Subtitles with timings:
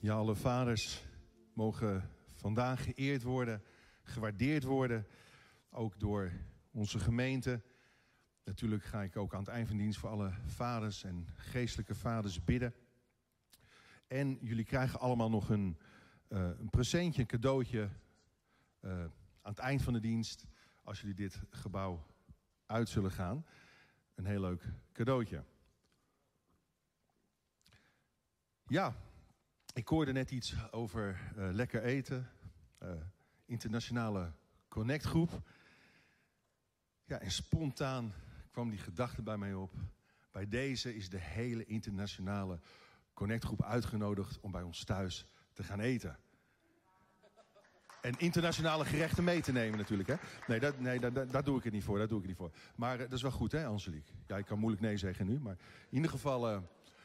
[0.00, 1.04] Ja, alle vaders
[1.52, 3.62] mogen vandaag geëerd worden,
[4.02, 5.06] gewaardeerd worden,
[5.70, 6.32] ook door
[6.70, 7.62] onze gemeente.
[8.44, 12.44] Natuurlijk ga ik ook aan het eind van dienst voor alle vaders en geestelijke vaders
[12.44, 12.74] bidden.
[14.06, 15.78] En jullie krijgen allemaal nog een,
[16.28, 17.88] uh, een presentje, een cadeautje
[18.80, 19.10] uh, aan
[19.42, 20.46] het eind van de dienst,
[20.82, 22.06] als jullie dit gebouw
[22.66, 23.46] uit zullen gaan.
[24.14, 24.62] Een heel leuk
[24.92, 25.44] cadeautje.
[28.66, 28.96] Ja,
[29.74, 32.30] ik hoorde net iets over uh, lekker eten,
[32.82, 32.90] uh,
[33.44, 34.32] internationale
[34.68, 35.42] connectgroep.
[37.04, 38.12] Ja, en spontaan
[38.50, 39.72] kwam die gedachte bij mij op.
[40.32, 42.60] Bij deze is de hele internationale
[43.12, 46.18] connectgroep uitgenodigd om bij ons thuis te gaan eten.
[48.02, 50.08] En internationale gerechten mee te nemen natuurlijk.
[50.08, 50.14] Hè?
[50.46, 51.98] Nee, dat, nee dat, daar doe ik het niet voor.
[51.98, 52.58] Daar doe ik het niet voor.
[52.76, 54.12] Maar uh, dat is wel goed, hè, Angelique?
[54.26, 55.40] Ja, ik kan moeilijk nee zeggen nu.
[55.40, 55.56] Maar
[55.88, 56.62] in ieder geval...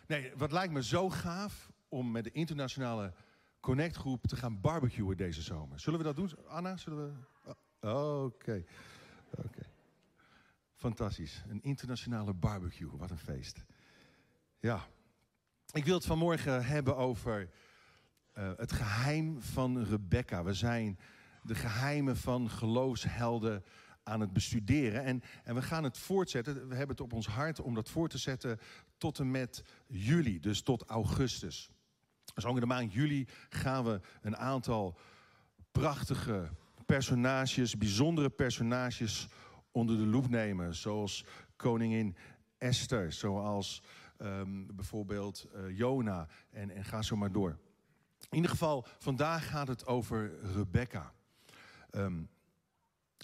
[0.08, 3.14] nee, wat lijkt me zo gaaf om met de internationale
[3.60, 5.80] connectgroep te gaan barbecuen deze zomer.
[5.80, 6.48] Zullen we dat doen?
[6.48, 7.56] Anna, zullen we...
[7.88, 8.64] Oh, oké.
[9.38, 9.66] Oké.
[10.76, 11.44] Fantastisch.
[11.48, 12.90] Een internationale barbecue.
[12.98, 13.64] Wat een feest.
[14.60, 14.88] Ja.
[15.72, 17.50] Ik wil het vanmorgen hebben over
[18.38, 20.44] uh, het geheim van Rebecca.
[20.44, 21.00] We zijn
[21.44, 23.64] de geheimen van geloofshelden
[24.04, 25.04] aan het bestuderen.
[25.04, 26.54] En, en we gaan het voortzetten.
[26.54, 28.60] We hebben het op ons hart om dat voor te zetten
[28.98, 31.73] tot en met juli, dus tot augustus.
[32.36, 34.98] Zo in de maand juli gaan we een aantal
[35.72, 36.50] prachtige
[36.86, 39.28] personages, bijzondere personages
[39.72, 40.76] onder de loep nemen.
[40.76, 42.16] Zoals koningin
[42.58, 43.82] Esther, zoals
[44.18, 47.60] um, bijvoorbeeld uh, Jona en, en ga zo maar door.
[48.30, 51.14] In ieder geval, vandaag gaat het over Rebecca.
[51.92, 52.30] Um,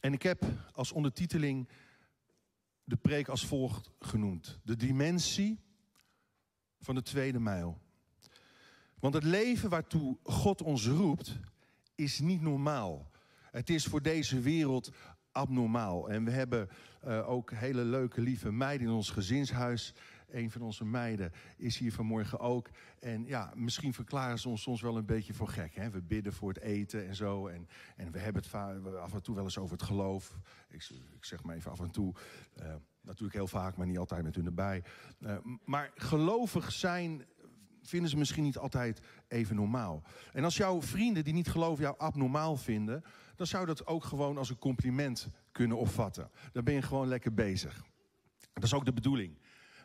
[0.02, 1.70] en ik heb als ondertiteling
[2.84, 4.60] de preek als volgt genoemd.
[4.64, 5.60] De dimensie
[6.80, 7.82] van de tweede mijl.
[9.00, 11.40] Want het leven waartoe God ons roept,
[11.96, 13.12] is niet normaal.
[13.52, 14.92] Het is voor deze wereld
[15.32, 16.10] abnormaal.
[16.10, 16.70] En we hebben
[17.08, 19.94] uh, ook hele leuke, lieve meiden in ons gezinshuis.
[20.30, 22.70] Een van onze meiden is hier vanmorgen ook.
[23.00, 25.76] En ja, misschien verklaren ze ons soms wel een beetje voor gek.
[25.76, 25.90] Hè?
[25.90, 27.48] We bidden voor het eten en zo.
[27.48, 28.54] En, en we hebben het
[28.96, 30.38] af en toe wel eens over het geloof.
[30.70, 32.14] Ik, ik zeg maar even af en toe.
[32.60, 34.84] Uh, natuurlijk heel vaak, maar niet altijd met hun erbij.
[35.20, 37.26] Uh, maar gelovig zijn
[37.90, 40.04] vinden ze misschien niet altijd even normaal.
[40.34, 43.04] En als jouw vrienden die niet geloven jou abnormaal vinden,
[43.36, 46.32] dan zou dat ook gewoon als een compliment kunnen opvatten.
[46.52, 47.84] Dan ben je gewoon lekker bezig.
[48.54, 49.38] Dat is ook de bedoeling.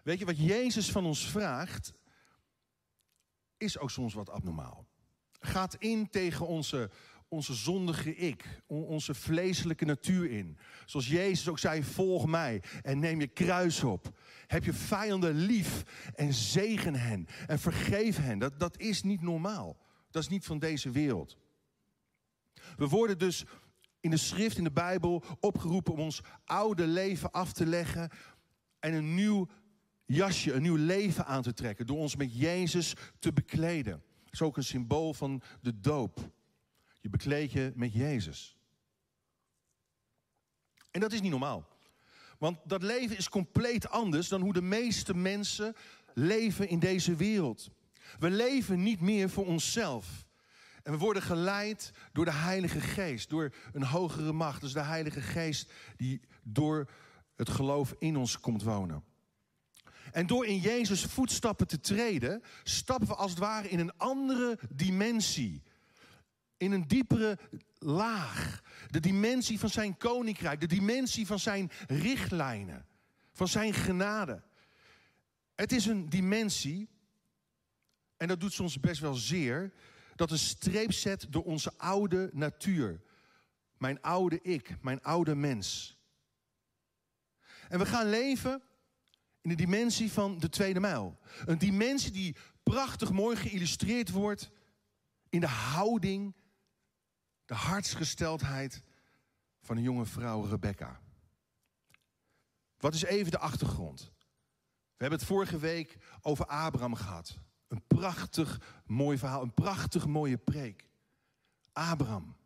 [0.02, 1.92] Weet je, wat Jezus van ons vraagt,
[3.56, 4.86] is ook soms wat abnormaal.
[5.40, 6.90] Gaat in tegen onze,
[7.34, 10.58] onze zondige ik, onze vleeselijke natuur in.
[10.84, 14.18] Zoals Jezus ook zei, volg mij en neem je kruis op.
[14.46, 15.82] Heb je vijanden lief
[16.14, 18.38] en zegen hen en vergeef hen.
[18.38, 19.76] Dat, dat is niet normaal.
[20.10, 21.36] Dat is niet van deze wereld.
[22.76, 23.44] We worden dus
[24.00, 28.10] in de schrift, in de Bijbel, opgeroepen om ons oude leven af te leggen
[28.78, 29.48] en een nieuw
[30.06, 31.86] jasje, een nieuw leven aan te trekken.
[31.86, 34.02] Door ons met Jezus te bekleden.
[34.24, 36.32] Dat is ook een symbool van de doop.
[37.04, 38.56] Je bekleed je met Jezus.
[40.90, 41.68] En dat is niet normaal.
[42.38, 45.74] Want dat leven is compleet anders dan hoe de meeste mensen
[46.14, 47.70] leven in deze wereld.
[48.18, 50.26] We leven niet meer voor onszelf.
[50.82, 54.60] En we worden geleid door de Heilige Geest, door een hogere macht.
[54.60, 56.90] Dus de Heilige Geest die door
[57.36, 59.04] het geloof in ons komt wonen.
[60.12, 64.58] En door in Jezus voetstappen te treden, stappen we als het ware in een andere
[64.68, 65.62] dimensie.
[66.64, 67.38] In een diepere
[67.78, 68.62] laag.
[68.90, 72.86] De dimensie van zijn koninkrijk, de dimensie van zijn richtlijnen,
[73.32, 74.42] van zijn genade.
[75.54, 76.88] Het is een dimensie,
[78.16, 79.72] en dat doet soms best wel zeer,
[80.14, 83.02] dat een streep zet door onze oude natuur.
[83.78, 85.98] Mijn oude ik, mijn oude mens.
[87.68, 88.62] En we gaan leven
[89.40, 91.18] in de dimensie van de tweede mijl.
[91.44, 94.50] Een dimensie die prachtig mooi geïllustreerd wordt
[95.28, 96.34] in de houding
[97.44, 98.82] de hartsgesteldheid
[99.60, 101.00] van een jonge vrouw, Rebecca.
[102.78, 104.12] Wat is even de achtergrond?
[104.96, 107.38] We hebben het vorige week over Abraham gehad.
[107.68, 110.88] Een prachtig mooi verhaal, een prachtig mooie preek.
[111.72, 112.36] Abraham.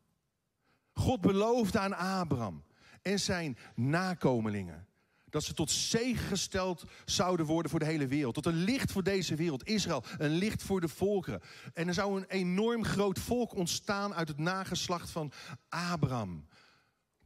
[0.93, 2.65] God beloofde aan Abraham
[3.03, 4.88] en zijn nakomelingen
[5.31, 8.35] dat ze tot zegen gesteld zouden worden voor de hele wereld.
[8.35, 10.05] Tot een licht voor deze wereld, Israël.
[10.19, 11.41] Een licht voor de volkeren.
[11.75, 15.33] En er zou een enorm groot volk ontstaan uit het nageslacht van
[15.69, 16.47] Abraham.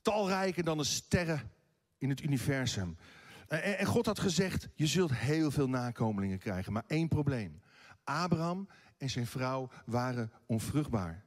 [0.02, 1.50] Talrijker dan de sterren
[1.98, 2.96] in het universum.
[3.48, 6.72] En, God had gezegd, je zult heel veel nakomelingen krijgen.
[6.72, 7.60] Maar één probleem.
[8.04, 11.24] Abraham en zijn vrouw waren onvruchtbaar.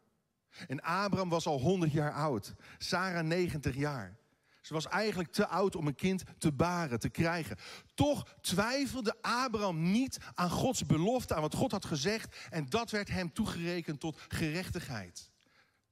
[0.68, 4.18] En Abraham was al 100 jaar oud, Sarah 90 jaar.
[4.66, 7.58] Ze was eigenlijk te oud om een kind te baren, te krijgen.
[7.94, 12.36] Toch twijfelde Abraham niet aan Gods belofte, aan wat God had gezegd.
[12.50, 15.32] En dat werd hem toegerekend tot gerechtigheid.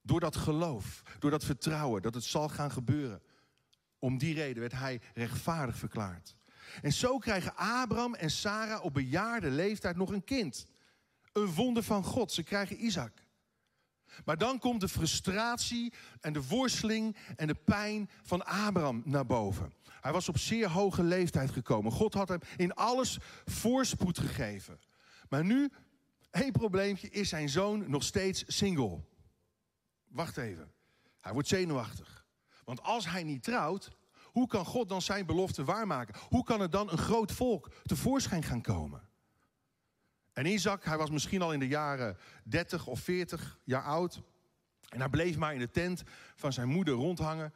[0.01, 3.21] Door dat geloof, door dat vertrouwen dat het zal gaan gebeuren.
[3.99, 6.35] Om die reden werd hij rechtvaardig verklaard.
[6.81, 10.65] En zo krijgen Abraham en Sarah op bejaarde leeftijd nog een kind.
[11.31, 12.31] Een wonder van God.
[12.31, 13.22] Ze krijgen Isaac.
[14.25, 19.73] Maar dan komt de frustratie en de worsteling en de pijn van Abraham naar boven.
[20.01, 21.91] Hij was op zeer hoge leeftijd gekomen.
[21.91, 24.79] God had hem in alles voorspoed gegeven.
[25.29, 25.71] Maar nu,
[26.31, 29.03] één probleempje, is zijn zoon nog steeds single.
[30.07, 30.71] Wacht even.
[31.19, 32.25] Hij wordt zenuwachtig.
[32.63, 33.91] Want als hij niet trouwt,
[34.23, 36.15] hoe kan God dan zijn belofte waarmaken?
[36.29, 39.01] Hoe kan er dan een groot volk tevoorschijn gaan komen?
[40.33, 44.21] En Isaac, hij was misschien al in de jaren 30 of 40 jaar oud.
[44.89, 46.03] En hij bleef maar in de tent
[46.35, 47.53] van zijn moeder rondhangen.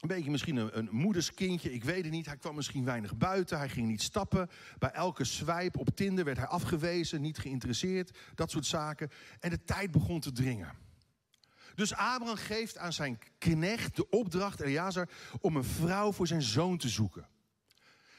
[0.00, 2.26] Een beetje misschien een, moederskindje, ik weet het niet.
[2.26, 4.50] Hij kwam misschien weinig buiten, hij ging niet stappen.
[4.78, 9.10] Bij elke swipe op Tinder werd hij afgewezen, niet geïnteresseerd, dat soort zaken.
[9.40, 10.72] En de tijd begon te dringen.
[11.74, 15.08] Dus Abraham geeft aan zijn knecht de opdracht, Eleazar,
[15.40, 17.28] om een vrouw voor zijn zoon te zoeken.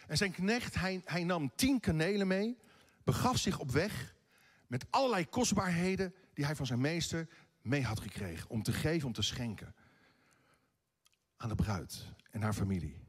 [0.07, 2.57] En zijn knecht, hij, hij nam tien kanelen mee
[3.05, 4.15] begaf zich op weg
[4.67, 7.27] met allerlei kostbaarheden die hij van zijn meester
[7.61, 8.49] mee had gekregen.
[8.49, 9.75] Om te geven, om te schenken
[11.37, 13.03] aan de bruid en haar familie.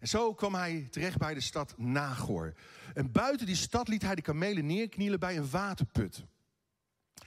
[0.00, 2.54] En zo kwam hij terecht bij de stad Nagor.
[2.94, 6.24] En buiten die stad liet hij de kamelen neerknielen bij een waterput.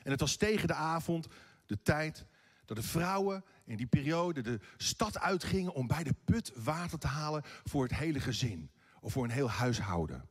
[0.03, 1.27] En het was tegen de avond,
[1.65, 2.25] de tijd,
[2.65, 7.07] dat de vrouwen in die periode de stad uitgingen om bij de put water te
[7.07, 8.71] halen voor het hele gezin.
[9.01, 10.29] Of voor een heel huishouden.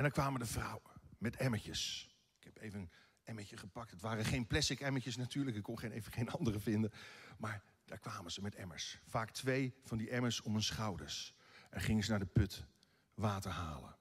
[0.00, 2.14] En dan kwamen de vrouwen met emmertjes.
[2.38, 2.90] Ik heb even een
[3.24, 3.90] emmertje gepakt.
[3.90, 5.56] Het waren geen plastic emmertjes natuurlijk.
[5.56, 6.92] Ik kon geen, even geen andere vinden.
[7.38, 9.00] Maar daar kwamen ze met emmers.
[9.06, 11.34] Vaak twee van die emmers om hun schouders.
[11.70, 12.66] En gingen ze naar de put
[13.14, 13.96] water halen.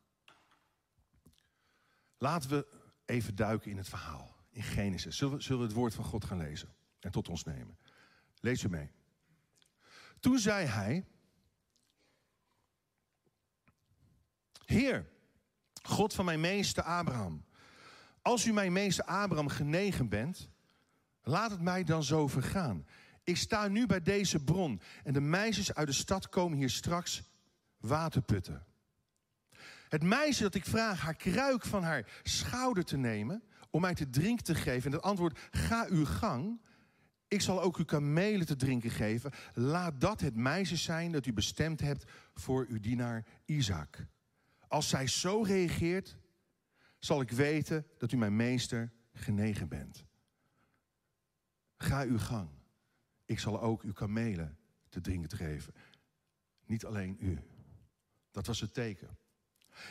[2.17, 2.67] Laten we
[3.05, 4.35] even duiken in het verhaal.
[4.49, 5.17] In Genesis.
[5.17, 6.75] Zullen we, zullen we het woord van God gaan lezen?
[6.99, 7.77] En tot ons nemen.
[8.39, 8.91] Lees u mee.
[10.19, 11.05] Toen zei hij...
[14.65, 15.17] Heer,
[15.81, 17.45] God van mijn meester Abraham.
[18.21, 20.49] Als u mijn meester Abraham genegen bent,
[21.21, 22.85] laat het mij dan zo vergaan.
[23.23, 27.23] Ik sta nu bij deze bron en de meisjes uit de stad komen hier straks
[27.77, 28.65] waterputten.
[29.89, 34.09] Het meisje dat ik vraag haar kruik van haar schouder te nemen om mij te
[34.09, 34.91] drinken te geven.
[34.91, 36.61] En het antwoord, ga uw gang.
[37.27, 39.31] Ik zal ook uw kamelen te drinken geven.
[39.53, 44.05] Laat dat het meisje zijn dat u bestemd hebt voor uw dienaar Isaac.
[44.69, 46.17] Als zij zo reageert,
[46.99, 50.05] zal ik weten dat u mijn meester genegen bent.
[51.77, 52.49] Ga uw gang.
[53.25, 54.57] Ik zal ook uw kamelen
[54.89, 55.73] te drinken geven.
[56.65, 57.39] Niet alleen u.
[58.31, 59.17] Dat was het teken.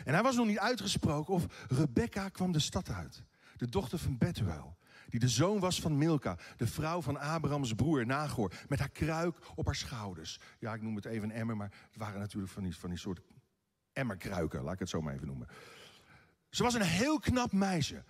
[0.05, 3.25] En hij was nog niet uitgesproken of Rebecca kwam de stad uit.
[3.57, 4.77] De dochter van Betuel.
[5.09, 8.53] Die de zoon was van Milka, de vrouw van Abrahams broer Nagor.
[8.69, 10.41] Met haar kruik op haar schouders.
[10.59, 12.99] Ja, ik noem het even een emmer, maar het waren natuurlijk van die, van die
[12.99, 13.21] soort
[13.99, 15.49] emmerkruiken, laat ik het zo maar even noemen.
[16.51, 18.05] Ze was een heel knap meisje.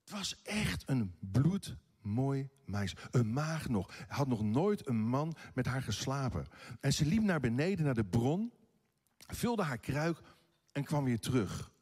[0.00, 2.96] Het was echt een bloedmooi meisje.
[3.10, 3.94] Een maag nog.
[4.08, 6.46] Had nog nooit een man met haar geslapen.
[6.80, 8.52] En ze liep naar beneden naar de bron,
[9.16, 10.18] vulde haar kruik
[10.72, 11.72] en kwam weer terug.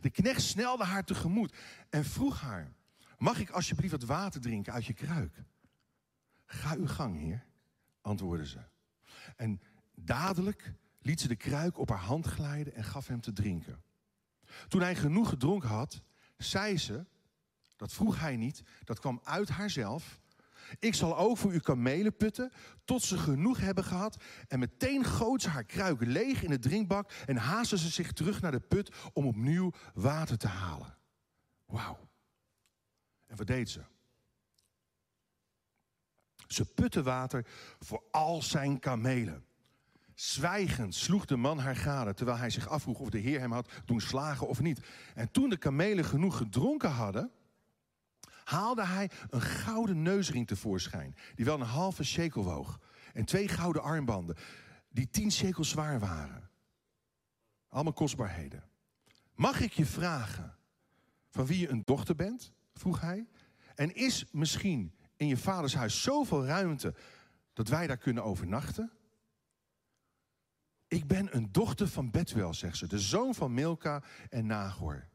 [0.00, 1.54] De knecht snelde haar tegemoet
[1.90, 2.72] en vroeg haar:
[3.18, 5.42] Mag ik alsjeblieft wat water drinken uit je kruik?
[6.46, 7.44] Ga uw gang, heer,
[8.00, 8.58] antwoordde ze.
[9.36, 9.60] En
[9.94, 10.74] dadelijk
[11.04, 13.82] liet ze de kruik op haar hand glijden en gaf hem te drinken.
[14.68, 16.02] Toen hij genoeg gedronken had,
[16.36, 17.04] zei ze,
[17.76, 20.20] dat vroeg hij niet, dat kwam uit haarzelf.
[20.78, 22.52] Ik zal ook voor u kamelen putten,
[22.84, 24.22] tot ze genoeg hebben gehad.
[24.48, 28.40] En meteen goot ze haar kruik leeg in de drinkbak en haastte ze zich terug
[28.40, 30.96] naar de put om opnieuw water te halen.
[31.66, 32.08] Wauw.
[33.26, 33.80] En wat deed ze?
[36.46, 37.46] Ze putte water
[37.78, 39.44] voor al zijn kamelen.
[40.14, 43.68] Zwijgend sloeg de man haar gade, terwijl hij zich afvroeg of de Heer hem had
[43.84, 44.80] doen slagen of niet.
[45.14, 47.30] En toen de kamelen genoeg gedronken hadden,
[48.44, 52.80] haalde hij een gouden neusring tevoorschijn, die wel een halve shekel woog.
[53.12, 54.36] En twee gouden armbanden,
[54.88, 56.50] die tien shekel zwaar waren.
[57.68, 58.64] Allemaal kostbaarheden.
[59.34, 60.56] Mag ik je vragen
[61.30, 62.52] van wie je een dochter bent?
[62.74, 63.26] vroeg hij.
[63.74, 66.94] En is misschien in je vaders huis zoveel ruimte
[67.52, 68.92] dat wij daar kunnen overnachten?
[70.88, 75.08] Ik ben een dochter van Betwel, zegt ze, de zoon van Milka en Nagor.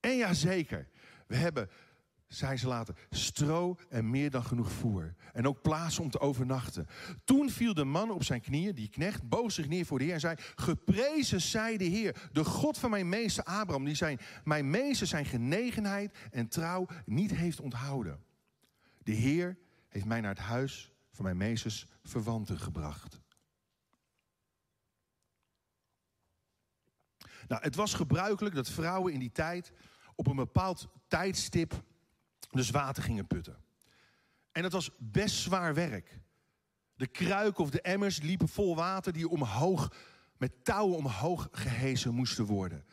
[0.00, 0.88] En ja, zeker,
[1.26, 1.70] we hebben,
[2.26, 5.14] zei ze later, stro en meer dan genoeg voer.
[5.32, 6.86] En ook plaats om te overnachten.
[7.24, 10.14] Toen viel de man op zijn knieën, die knecht, boog zich neer voor de Heer
[10.14, 14.70] en zei: Geprezen zij de Heer, de God van mijn meester Abraham, die zijn, mijn
[14.70, 18.24] meester zijn genegenheid en trouw niet heeft onthouden.
[19.02, 23.20] De Heer heeft mij naar het huis van mijn meesters verwanten gebracht.
[27.48, 29.72] Nou, het was gebruikelijk dat vrouwen in die tijd
[30.14, 31.82] op een bepaald tijdstip
[32.50, 33.56] dus water gingen putten.
[34.52, 36.20] En dat was best zwaar werk.
[36.94, 39.92] De kruiken of de emmers liepen vol water die omhoog,
[40.36, 42.84] met touwen omhoog gehezen moesten worden.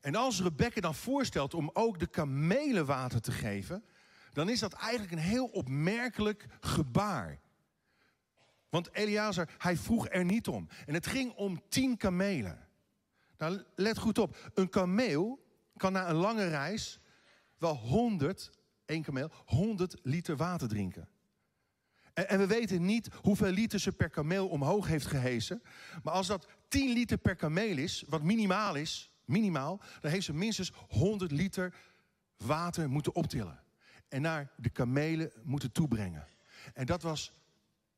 [0.00, 3.84] En als Rebecca dan voorstelt om ook de kamelen water te geven,
[4.32, 7.40] dan is dat eigenlijk een heel opmerkelijk gebaar.
[8.68, 10.68] Want Eleazar, hij vroeg er niet om.
[10.86, 12.68] En het ging om tien kamelen.
[13.42, 14.50] Nou, let goed op.
[14.54, 15.46] Een kameel
[15.76, 17.00] kan na een lange reis
[17.58, 18.50] wel 100,
[18.84, 21.08] één kameel, 100 liter water drinken.
[22.12, 25.62] En, en, we weten niet hoeveel liter ze per kameel omhoog heeft gehezen.
[26.02, 30.34] Maar als dat 10 liter per kameel is, wat minimaal is, minimaal, dan heeft ze
[30.34, 31.74] minstens 100 liter
[32.36, 33.60] water moeten optillen.
[34.08, 36.26] En naar de kamelen moeten toebrengen.
[36.74, 37.32] En dat was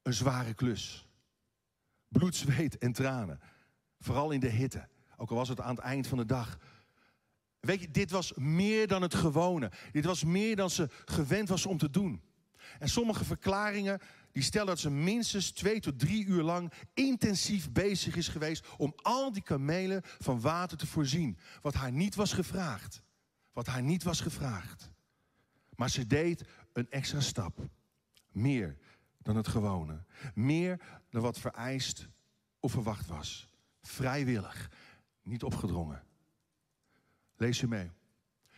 [0.02, 1.08] een zware klus.
[2.08, 3.40] Bloed, zweet en tranen.
[3.98, 4.92] Vooral in de hitte.
[5.16, 6.58] Ook al was het aan het eind van de dag.
[7.60, 9.70] Weet je, dit was meer dan het gewone.
[9.92, 12.22] Dit was meer dan ze gewend was om te doen.
[12.78, 14.00] En sommige verklaringen
[14.32, 18.94] die stellen dat ze minstens twee tot drie uur lang intensief bezig is geweest om
[19.02, 21.38] al die kamelen van water te voorzien.
[21.62, 23.02] Wat haar niet was gevraagd.
[23.52, 24.90] Wat haar niet was gevraagd.
[25.76, 27.58] Maar ze deed een extra stap.
[28.32, 28.76] Meer
[29.22, 30.04] dan het gewone.
[30.34, 30.80] Meer
[31.10, 32.08] dan wat vereist
[32.60, 33.48] of verwacht was.
[33.82, 34.70] Vrijwillig.
[35.24, 36.04] Niet opgedrongen.
[37.36, 37.90] Lees je mee.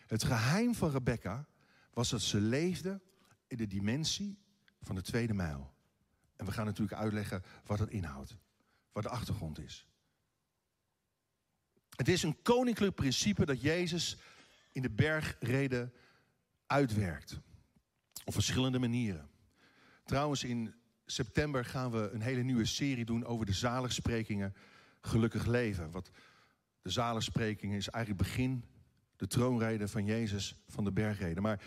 [0.07, 1.47] Het geheim van Rebecca
[1.93, 3.01] was dat ze leefde
[3.47, 4.39] in de dimensie
[4.81, 5.75] van de tweede mijl.
[6.37, 8.37] En we gaan natuurlijk uitleggen wat dat inhoudt.
[8.93, 9.87] Wat de achtergrond is.
[11.97, 14.17] Het is een koninklijk principe dat Jezus
[14.73, 15.93] in de bergreden
[16.67, 17.41] uitwerkt.
[18.25, 19.31] Op verschillende manieren.
[20.05, 20.75] Trouwens, in
[21.07, 24.55] september gaan we een hele nieuwe serie doen over de zaligsprekingen
[25.01, 25.91] Gelukkig Leven.
[25.91, 26.11] Wat
[26.87, 28.65] de zaligsprekingen is eigenlijk begin
[29.17, 31.43] de troonrede van Jezus van de bergreden.
[31.43, 31.61] Maar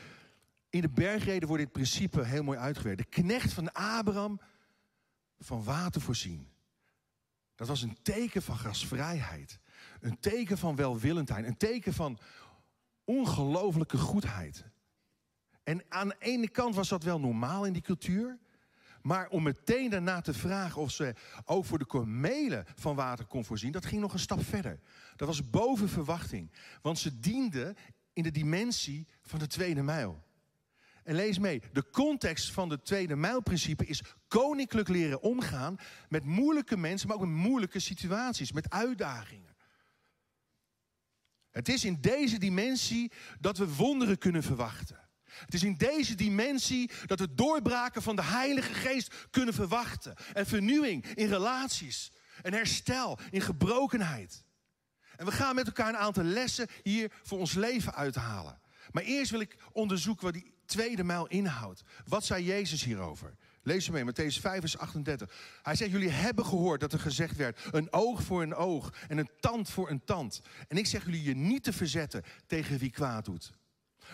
[0.70, 3.00] in de bergreden wordt dit principe heel mooi uitgewerkt.
[3.00, 4.42] De knecht van Abraham
[5.40, 6.48] van water voorzien.
[7.56, 9.60] Dat was een teken van gasvrijheid.
[10.00, 11.46] Een teken van welwillendheid.
[11.46, 12.20] Een teken van
[13.04, 14.66] ongelooflijke goedheid.
[15.64, 18.40] En aan de ene kant was dat wel normaal in die cultuur.
[19.01, 21.13] Maar om meteen daarna te vragen of ze
[21.46, 24.79] ook voor de kamelen van water kon voorzien, dat ging nog een stap verder.
[25.15, 26.51] Dat was boven verwachting.
[26.82, 27.75] Want ze dienden
[28.13, 30.27] in de dimensie van de tweede mijl.
[31.03, 35.77] En lees mee, de context van de tweede mijlprincipe is koninklijk leren omgaan
[36.10, 39.56] met moeilijke mensen, maar ook met moeilijke situaties, met uitdagingen.
[41.51, 45.09] Het is in deze dimensie dat we wonderen kunnen verwachten.
[45.45, 50.15] Het is in deze dimensie dat we doorbraken van de Heilige Geest kunnen verwachten.
[50.33, 52.12] En vernieuwing in relaties.
[52.41, 54.43] En herstel in gebrokenheid.
[55.15, 58.59] En we gaan met elkaar een aantal lessen hier voor ons leven uithalen.
[58.91, 61.83] Maar eerst wil ik onderzoeken wat die tweede mijl inhoudt.
[62.05, 63.36] Wat zei Jezus hierover?
[63.63, 65.31] Lees je mee, Matthäus 5 vers 38.
[65.62, 67.59] Hij zegt, jullie hebben gehoord dat er gezegd werd...
[67.71, 70.41] een oog voor een oog en een tand voor een tand.
[70.67, 73.51] En ik zeg jullie je niet te verzetten tegen wie kwaad doet.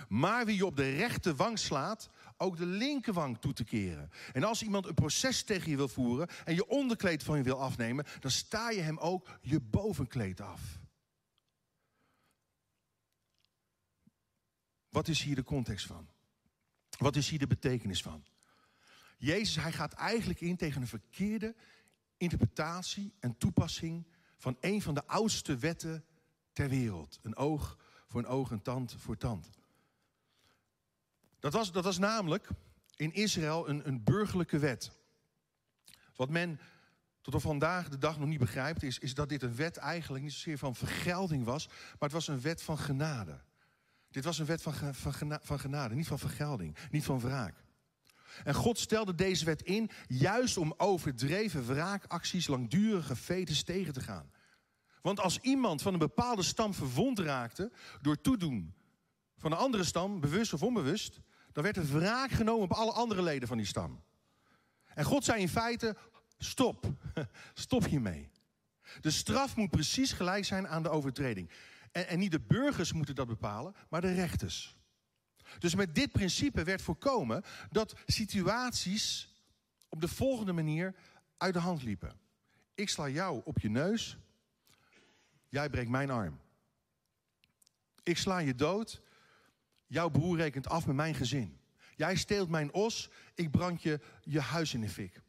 [0.07, 4.09] Maar wie je op de rechte wang slaat, ook de linkerwang toe te keren.
[4.33, 7.61] En als iemand een proces tegen je wil voeren en je onderkleed van je wil
[7.61, 10.61] afnemen, dan sta je hem ook je bovenkleed af.
[14.89, 16.07] Wat is hier de context van?
[16.97, 18.25] Wat is hier de betekenis van?
[19.17, 21.55] Jezus, hij gaat eigenlijk in tegen een verkeerde
[22.17, 26.05] interpretatie en toepassing van een van de oudste wetten
[26.53, 27.19] ter wereld.
[27.21, 29.49] Een oog voor een oog, een tand voor tand.
[31.45, 32.47] Dat was, dat was namelijk
[32.95, 34.91] in Israël een, een burgerlijke wet.
[36.15, 36.59] Wat men
[37.21, 40.23] tot op vandaag de dag nog niet begrijpt, is, is dat dit een wet eigenlijk
[40.23, 43.39] niet zozeer van vergelding was, maar het was een wet van genade.
[44.09, 47.63] Dit was een wet van, van, van genade, niet van vergelding, niet van wraak.
[48.43, 54.31] En God stelde deze wet in juist om overdreven wraakacties, langdurige fetes tegen te gaan.
[55.01, 57.71] Want als iemand van een bepaalde stam verwond raakte
[58.01, 58.73] door toedoen
[59.37, 61.19] van een andere stam, bewust of onbewust,
[61.55, 64.03] dan werd er wraak genomen op alle andere leden van die stam.
[64.93, 65.95] En God zei in feite:
[66.37, 66.91] stop,
[67.53, 68.29] stop hiermee.
[69.01, 71.49] De straf moet precies gelijk zijn aan de overtreding.
[71.91, 74.75] En, en niet de burgers moeten dat bepalen, maar de rechters.
[75.59, 79.33] Dus met dit principe werd voorkomen dat situaties
[79.89, 80.95] op de volgende manier
[81.37, 82.19] uit de hand liepen.
[82.73, 84.17] Ik sla jou op je neus,
[85.49, 86.39] jij breekt mijn arm.
[88.03, 89.01] Ik sla je dood,
[89.95, 91.59] jouw broer rekent af met mijn gezin.
[91.95, 95.21] Jij steelt mijn os, ik brand je je huis in de fik.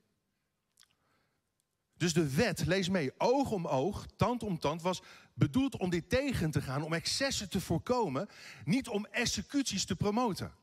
[1.96, 5.02] Dus de wet, lees mee, oog om oog, tand om tand, was
[5.35, 8.28] bedoeld om dit tegen te gaan, om excessen te voorkomen,
[8.64, 10.54] niet om executies te promoten.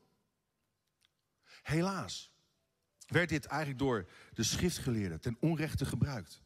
[1.62, 2.30] Helaas
[3.06, 6.42] werd dit eigenlijk door de schriftgeleerden ten onrechte gebruikt.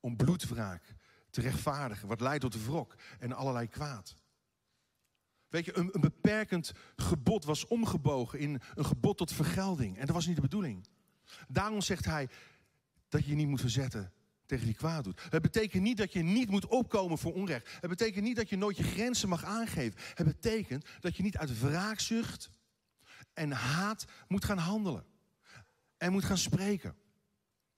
[0.00, 0.94] Om bloedwraak
[1.30, 4.16] te rechtvaardigen, wat leidt tot wrok en allerlei kwaad.
[5.48, 9.98] Weet je, een, beperkend gebod was omgebogen in een gebod tot vergelding.
[9.98, 10.86] En dat was niet de bedoeling.
[11.48, 12.28] Daarom zegt hij
[13.08, 14.12] dat je je niet moet verzetten
[14.46, 15.22] tegen die kwaad doet.
[15.28, 17.72] Het betekent niet dat je niet moet opkomen voor onrecht.
[17.80, 20.00] Het betekent niet dat je nooit je grenzen mag aangeven.
[20.14, 22.50] Het betekent dat je niet uit wraakzucht
[23.32, 25.04] en haat moet gaan handelen.
[25.96, 26.96] En moet gaan spreken.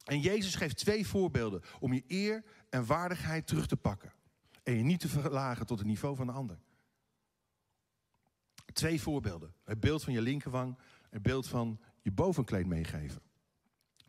[0.04, 4.12] En Jezus geeft twee voorbeelden om je eer en waardigheid terug te pakken.
[4.62, 6.58] En je niet te verlagen tot het niveau van de ander.
[8.78, 9.54] Twee voorbeelden.
[9.64, 10.78] Het beeld van je linkerwang,
[11.11, 13.23] het beeld van je bovenkleed meegeven.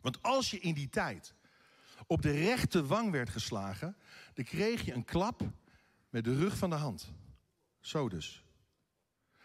[0.00, 1.34] Want als je in die tijd
[2.06, 3.96] op de rechte wang werd geslagen,
[4.34, 5.42] dan kreeg je een klap
[6.10, 7.12] met de rug van de hand.
[7.80, 8.44] Zo dus.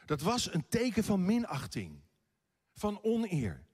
[0.05, 2.01] Dat was een teken van minachting,
[2.73, 3.65] van oneer.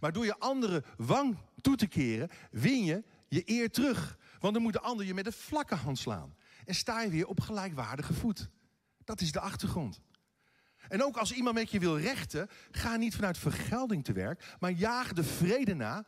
[0.00, 4.18] Maar door je andere wang toe te keren, win je je eer terug.
[4.38, 6.36] Want dan moet de ander je met een vlakke hand slaan.
[6.64, 8.48] En sta je weer op gelijkwaardige voet.
[9.04, 10.00] Dat is de achtergrond.
[10.88, 14.70] En ook als iemand met je wil rechten, ga niet vanuit vergelding te werk, maar
[14.70, 16.04] jaag de vrede na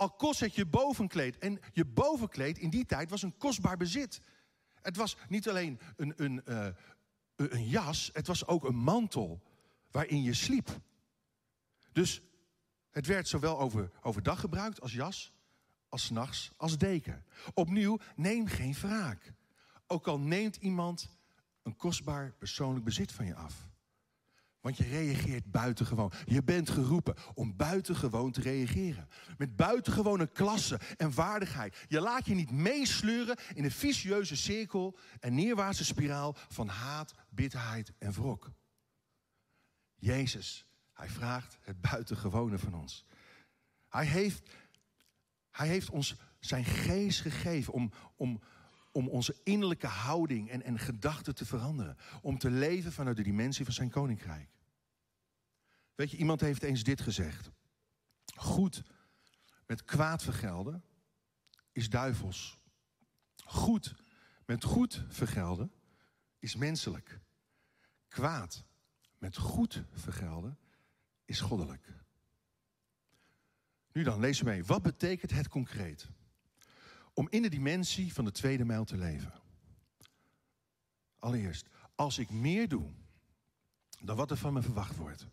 [0.00, 1.38] al kost het je bovenkleed.
[1.38, 4.20] En je bovenkleed in die tijd was een kostbaar bezit.
[4.82, 6.66] Het was niet alleen een, een, uh,
[7.36, 9.42] een jas, het was ook een mantel
[9.90, 10.80] waarin je sliep.
[11.92, 12.22] Dus
[12.90, 15.32] het werd zowel over, overdag gebruikt als jas,
[15.88, 17.24] als nachts als deken.
[17.54, 19.32] Opnieuw, neem geen wraak.
[19.86, 21.08] Ook al neemt iemand
[21.62, 23.69] een kostbaar persoonlijk bezit van je af.
[24.60, 26.12] Want je reageert buitengewoon.
[26.24, 29.08] Je bent geroepen om buitengewoon te reageren.
[29.38, 31.84] Met buitengewone klasse en waardigheid.
[31.88, 37.92] Je laat je niet meesleuren in een vicieuze cirkel en neerwaartse spiraal van haat, bitterheid
[37.98, 38.50] en wrok.
[39.96, 43.04] Jezus, hij vraagt het buitengewone van ons.
[43.88, 44.50] Hij heeft,
[45.50, 48.40] hij heeft ons zijn geest gegeven om, om,
[48.92, 51.96] om onze innerlijke houding en, en gedachten te veranderen.
[52.22, 54.50] Om te leven vanuit de dimensie van zijn koninkrijk.
[55.94, 57.50] Weet je, iemand heeft eens dit gezegd.
[58.34, 58.82] Goed
[59.66, 60.84] met kwaad vergelden
[61.72, 62.58] is duivels.
[63.44, 63.94] Goed
[64.46, 65.72] met goed vergelden
[66.38, 67.20] is menselijk.
[68.08, 68.64] Kwaad
[69.18, 70.58] met goed vergelden
[71.24, 71.86] is goddelijk.
[73.92, 74.64] Nu dan, lees mee.
[74.64, 76.08] Wat betekent het concreet?
[77.14, 79.32] Om in de dimensie van de tweede mijl te leven.
[81.18, 82.90] Allereerst, als ik meer doe
[84.00, 85.26] dan wat er van me verwacht wordt.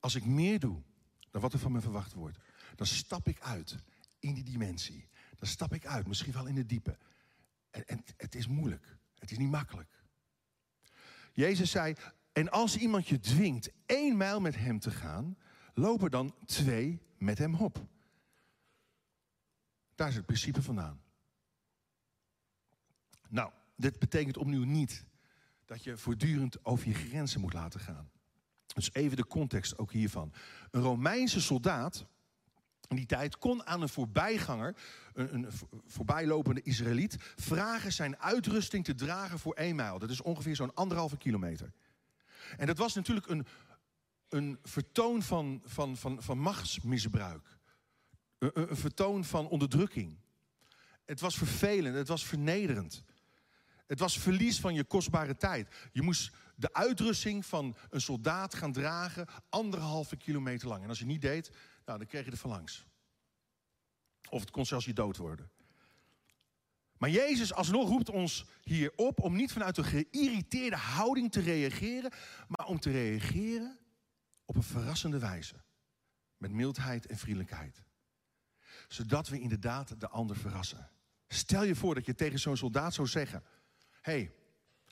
[0.00, 0.82] Als ik meer doe
[1.30, 2.38] dan wat er van me verwacht wordt,
[2.76, 3.76] dan stap ik uit
[4.18, 5.08] in die dimensie.
[5.38, 6.98] Dan stap ik uit, misschien wel in de diepe.
[7.70, 8.96] En, en het is moeilijk.
[9.18, 9.90] Het is niet makkelijk.
[11.32, 11.94] Jezus zei,
[12.32, 15.36] en als iemand je dwingt één mijl met hem te gaan,
[15.74, 17.86] lopen dan twee met hem op.
[19.94, 21.00] Daar is het principe vandaan.
[23.28, 25.04] Nou, dit betekent opnieuw niet
[25.64, 28.10] dat je voortdurend over je grenzen moet laten gaan.
[28.66, 30.32] Dus even de context ook hiervan.
[30.70, 32.06] Een Romeinse soldaat
[32.88, 34.76] in die tijd kon aan een voorbijganger,
[35.12, 35.50] een, een
[35.86, 39.98] voorbijlopende Israëliet, vragen zijn uitrusting te dragen voor één mijl.
[39.98, 41.72] Dat is ongeveer zo'n anderhalve kilometer.
[42.56, 43.46] En dat was natuurlijk een,
[44.28, 47.58] een vertoon van, van, van, van machtsmisbruik.
[48.42, 50.18] Een, vertoon van onderdrukking.
[51.04, 53.04] Het was vervelend, het was vernederend.
[53.86, 55.88] Het was verlies van je kostbare tijd.
[55.92, 60.82] Je moest de uitrusting van een soldaat gaan dragen anderhalve kilometer lang.
[60.82, 61.50] En als je niet deed,
[61.84, 62.86] nou, dan kreeg je er van langs.
[64.30, 65.50] Of het kon zelfs je dood worden.
[66.98, 72.12] Maar Jezus alsnog roept ons hier op om niet vanuit een geïrriteerde houding te reageren,
[72.48, 73.78] maar om te reageren
[74.44, 75.54] op een verrassende wijze.
[76.36, 77.82] Met mildheid en vriendelijkheid
[78.92, 80.90] zodat we inderdaad de ander verrassen.
[81.28, 83.44] Stel je voor dat je tegen zo'n soldaat zou zeggen:
[84.00, 84.34] hey,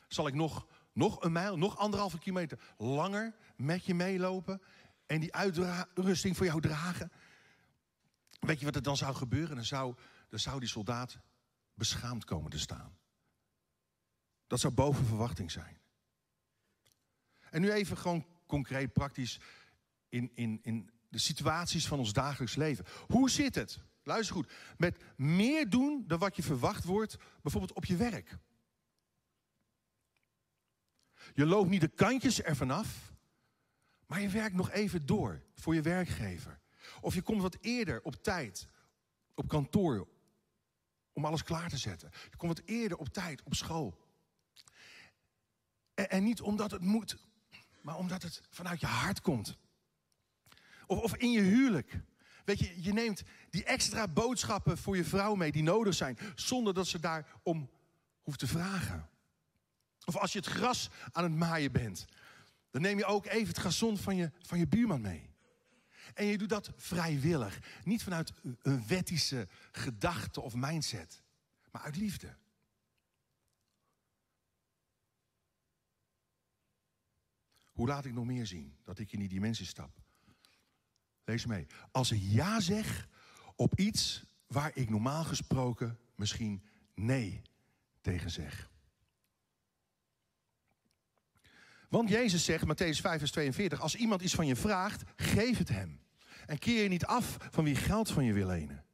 [0.09, 4.63] zal ik nog, nog een mijl, nog anderhalve kilometer langer met je meelopen
[5.07, 7.13] en die uitrusting voor jou dragen?
[8.41, 9.57] Weet je wat er dan zou gebeuren?
[9.57, 9.95] Dan zou,
[10.29, 11.19] dan zou die soldaat
[11.75, 12.99] beschaamd komen te staan.
[14.47, 15.79] Dat zou boven verwachting zijn.
[17.51, 19.41] En nu even gewoon concreet, praktisch
[20.09, 22.85] in, in, in de situaties van ons dagelijks leven.
[23.07, 23.89] Hoe zit het?
[24.03, 24.53] Luister goed.
[24.77, 28.39] Met meer doen dan wat je verwacht wordt, bijvoorbeeld op je werk.
[31.35, 33.13] Je loopt niet de kantjes ervan af,
[34.07, 36.61] maar je werkt nog even door voor je werkgever.
[37.01, 38.69] Of je komt wat eerder op tijd
[39.35, 40.09] op kantoor
[41.13, 42.11] om alles klaar te zetten.
[42.31, 43.99] Je komt wat eerder op tijd op school.
[45.95, 47.17] En, en niet omdat het moet,
[47.83, 49.59] maar omdat het vanuit je hart komt.
[50.87, 52.01] Of, of in je huwelijk.
[52.45, 56.75] Weet je, je neemt die extra boodschappen voor je vrouw mee die nodig zijn, zonder
[56.75, 57.71] dat ze daarom
[58.23, 59.09] hoeft te vragen.
[60.05, 62.07] Of als je het gras aan het maaien bent,
[62.71, 65.31] dan neem je ook even het gazon van je, van je buurman mee.
[66.15, 67.59] En je doet dat vrijwillig.
[67.85, 71.23] Niet vanuit een wettische gedachte of mindset,
[71.71, 72.37] maar uit liefde.
[77.73, 79.91] Hoe laat ik nog meer zien dat ik in die dimensie stap?
[81.31, 81.67] Lees mee.
[81.91, 83.09] Als ik ja zeg
[83.57, 86.63] op iets waar ik normaal gesproken misschien
[86.95, 87.43] nee
[88.01, 88.71] tegen zeg.
[91.89, 95.69] Want Jezus zegt, Matthäus 5, vers 42, als iemand iets van je vraagt, geef het
[95.69, 96.01] hem.
[96.47, 98.85] En keer je niet af van wie geld van je wil lenen.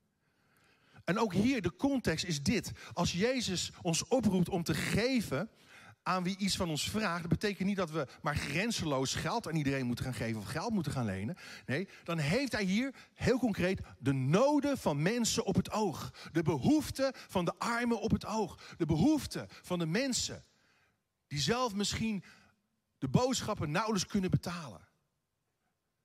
[1.04, 2.72] En ook hier, de context is dit.
[2.92, 5.50] Als Jezus ons oproept om te geven
[6.06, 9.56] aan wie iets van ons vraagt, dat betekent niet dat we maar grenzeloos geld aan
[9.56, 11.36] iedereen moeten gaan geven of geld moeten gaan lenen.
[11.66, 16.12] Nee, dan heeft hij hier heel concreet de noden van mensen op het oog.
[16.32, 18.74] De behoeften van de armen op het oog.
[18.76, 20.44] De behoeften van de mensen
[21.26, 22.24] die zelf misschien
[22.98, 24.88] de boodschappen nauwelijks kunnen betalen.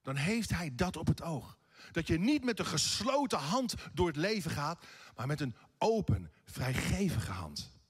[0.02, 1.58] Dan heeft hij dat op het oog.
[1.92, 4.86] Dat je niet met een gesloten hand door het leven gaat,
[5.16, 7.81] maar met een open, vrijgevige hand.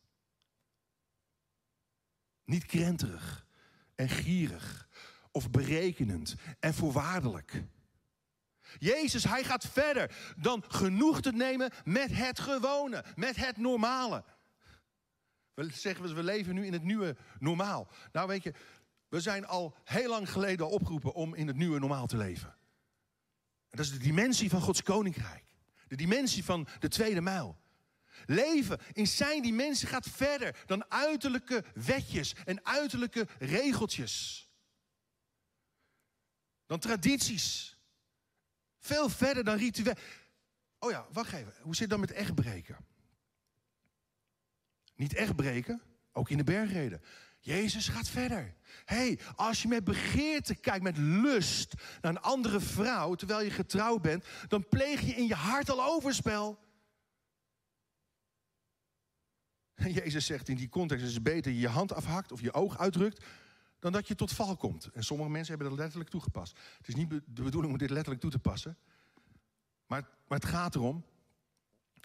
[2.52, 3.46] Niet krenterig
[3.96, 4.88] en gierig
[5.32, 7.64] of berekenend en voorwaardelijk.
[8.80, 14.24] Jezus, hij gaat verder dan genoeg te nemen met het gewone, met het normale.
[15.54, 17.88] We zeggen we leven nu in het nieuwe normaal.
[18.12, 18.54] Nou weet je,
[19.10, 22.50] we zijn al heel lang geleden opgeroepen om in het nieuwe normaal te leven.
[23.70, 25.44] En dat is de dimensie van Gods koninkrijk.
[25.88, 27.61] De dimensie van de tweede mijl.
[28.26, 34.50] Leven in zijn dimensie gaat verder dan uiterlijke wetjes en uiterlijke regeltjes.
[36.66, 37.78] Dan tradities.
[38.80, 39.96] Veel verder dan ritueel.
[40.80, 41.54] Oh ja, wacht even.
[41.62, 42.78] Hoe zit dan met echt breken?
[44.96, 45.82] Niet echt breken,
[46.12, 47.02] ook in de bergreden.
[47.40, 48.56] Jezus gaat verder.
[48.86, 54.02] hey, als je met begeerte kijkt, met lust naar een andere vrouw, terwijl je getrouwd
[54.02, 56.60] bent, dan pleeg je in je hart al overspel.
[59.82, 62.78] En Jezus zegt in die context: is het beter je hand afhakt of je oog
[62.78, 63.26] uitdrukt,
[63.80, 64.90] dan dat je tot val komt.
[64.94, 66.60] En sommige mensen hebben dat letterlijk toegepast.
[66.78, 68.78] Het is niet de bedoeling om dit letterlijk toe te passen,
[69.88, 71.06] maar, maar het gaat erom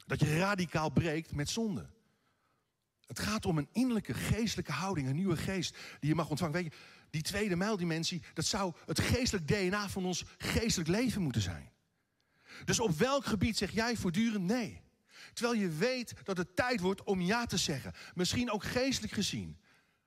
[0.07, 1.87] dat je radicaal breekt met zonde.
[3.07, 6.55] Het gaat om een innerlijke geestelijke houding, een nieuwe geest die je mag ontvangen.
[6.55, 6.79] Weet je,
[7.11, 11.71] die tweede mijldimensie, dat zou het geestelijk DNA van ons geestelijk leven moeten zijn.
[12.65, 14.85] Dus op welk gebied zeg jij voortdurend nee?
[15.33, 17.93] Terwijl je weet dat het tijd wordt om ja te zeggen.
[18.15, 19.59] Misschien ook geestelijk gezien.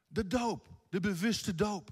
[0.07, 1.89] De doop, de bewuste doop.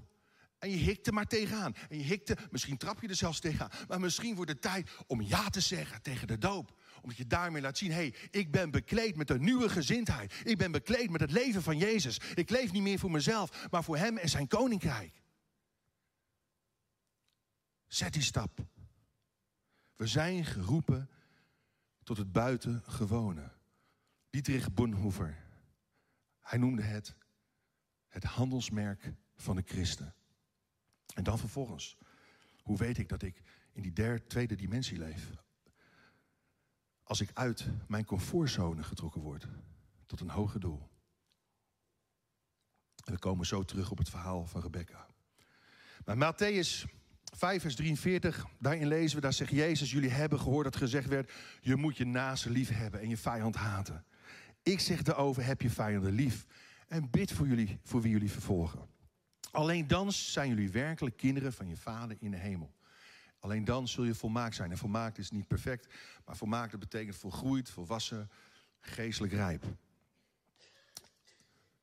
[0.59, 1.75] En je hikt er maar tegenaan.
[1.89, 3.71] En je hikte, misschien trap je er zelfs tegenaan.
[3.87, 7.61] Maar misschien wordt het tijd om ja te zeggen tegen de doop omdat je daarmee
[7.61, 10.33] laat zien, hé, hey, ik ben bekleed met een nieuwe gezindheid.
[10.43, 12.19] Ik ben bekleed met het leven van Jezus.
[12.33, 15.21] Ik leef niet meer voor mezelf, maar voor Hem en Zijn koninkrijk.
[17.87, 18.59] Zet die stap.
[19.95, 21.09] We zijn geroepen
[22.07, 23.51] tot het buitengewone.
[24.29, 25.43] Dietrich Bonhoeffer,
[26.39, 27.15] hij noemde het
[28.07, 30.15] het handelsmerk van de christen.
[31.13, 31.97] En dan vervolgens,
[32.61, 33.41] hoe weet ik dat ik
[33.71, 35.31] in die derde, tweede dimensie leef?
[37.03, 39.47] als ik uit mijn comfortzone getrokken word
[40.05, 40.89] tot een hoger doel.
[42.95, 45.07] we komen zo terug op het verhaal van Rebecca.
[46.05, 46.96] Maar Matthäus
[47.35, 51.31] 5, vers 43, daarin lezen we, daar zegt Jezus, jullie hebben gehoord dat gezegd werd,
[51.61, 54.05] je moet je naaste lief hebben en je vijand haten.
[54.63, 56.45] Ik zeg daarover, heb je vijanden lief
[56.87, 58.79] en bid voor, jullie, voor wie jullie vervolgen.
[59.51, 62.73] Alleen dan zijn jullie werkelijk kinderen van je vader in de hemel.
[63.39, 64.71] Alleen dan zul je volmaakt zijn.
[64.71, 65.93] En volmaakt is niet perfect,
[66.25, 68.29] maar volmaakt betekent volgroeid, volwassen,
[68.79, 69.63] geestelijk rijp.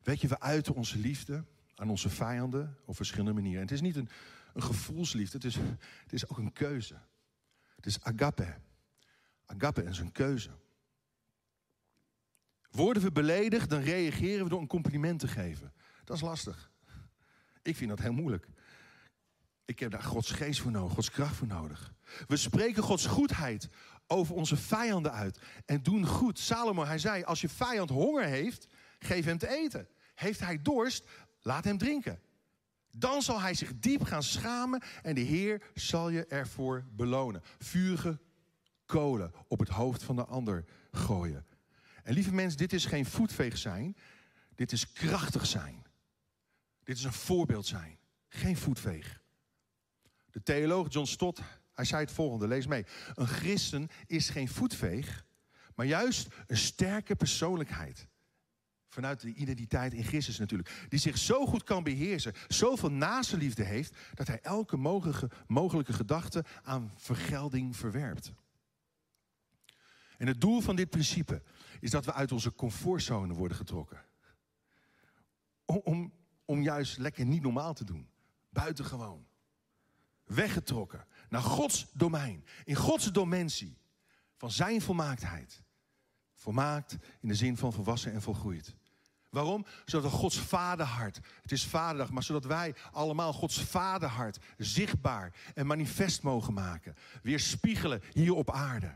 [0.03, 3.61] Weet je, we uiten onze liefde aan onze vijanden op verschillende manieren.
[3.61, 4.09] En het is niet een,
[4.55, 5.55] een gevoelsliefde, het is,
[6.03, 6.99] het is ook een keuze.
[7.77, 8.55] Het is agape.
[9.47, 10.51] Agape is een keuze.
[12.71, 15.73] Worden we beledigd, dan reageren we door een compliment te geven.
[16.05, 16.71] Dat is lastig.
[17.63, 18.47] Ik vind dat heel moeilijk.
[19.65, 21.95] Ik heb daar Gods geest voor nodig, Gods kracht voor nodig.
[22.27, 23.69] We spreken Gods goedheid
[24.07, 26.39] over onze vijanden uit en doen goed.
[26.39, 28.67] Salomo, hij zei, als je vijand honger heeft,
[28.99, 29.89] geef hem te eten.
[30.15, 31.05] Heeft hij dorst,
[31.41, 32.21] laat hem drinken.
[32.97, 37.43] Dan zal hij zich diep gaan schamen en de Heer zal je ervoor belonen.
[37.59, 38.19] Vurige
[38.87, 41.47] kolen op het hoofd van de ander gooien.
[42.03, 43.97] En lieve mensen, dit is geen voetveeg zijn.
[44.55, 45.87] Dit is krachtig zijn.
[46.83, 47.99] Dit is een voorbeeld zijn.
[48.29, 49.23] Geen voetveeg.
[50.31, 51.41] De theoloog John Stott,
[51.75, 52.87] hij zei het volgende, lees mee.
[53.15, 55.25] Een christen is geen voetveeg,
[55.75, 58.07] maar juist een sterke persoonlijkheid.
[58.95, 60.87] Vanuit de identiteit in Christus natuurlijk.
[60.89, 62.91] Die zich zo goed kan beheersen, zoveel
[63.37, 68.33] liefde heeft, dat hij elke mogelijke, mogelijke gedachte aan vergelding verwerpt.
[70.19, 71.43] En het doel van dit principe
[71.81, 74.05] is dat we uit onze comfortzone worden getrokken.
[75.65, 76.13] Om, om,
[76.45, 78.09] om juist lekker niet normaal te doen.
[78.49, 79.27] Buitengewoon.
[80.25, 82.45] Weggetrokken naar Gods domein.
[82.65, 83.79] In Gods dimensie.
[84.37, 85.63] Van zijn volmaaktheid.
[86.35, 88.75] Volmaakt in de zin van volwassen en volgroeid.
[89.35, 89.67] Waarom?
[89.85, 96.23] Zodat Gods vaderhart, het is vaderdag, maar zodat wij allemaal Gods vaderhart zichtbaar en manifest
[96.23, 96.95] mogen maken.
[97.23, 98.95] Weer spiegelen hier op aarde.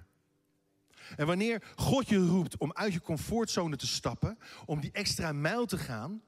[1.16, 5.66] En wanneer God je roept om uit je comfortzone te stappen, om die extra mijl
[5.66, 6.22] te gaan,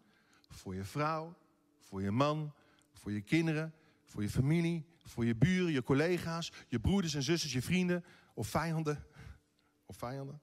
[0.48, 1.36] voor je vrouw,
[1.78, 2.54] voor je man,
[2.92, 7.52] voor je kinderen, voor je familie, voor je buren, je collega's, je broeders en zusters,
[7.52, 9.06] je vrienden of vijanden,
[9.86, 10.40] of vijanden,